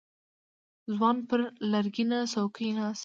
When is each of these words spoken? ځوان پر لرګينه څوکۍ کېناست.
ځوان 0.95 1.17
پر 1.27 1.39
لرګينه 1.71 2.19
څوکۍ 2.33 2.53
کېناست. 2.57 2.99